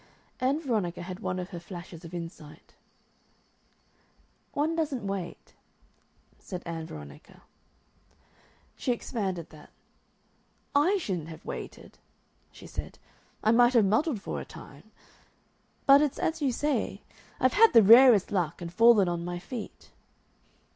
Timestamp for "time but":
14.43-16.01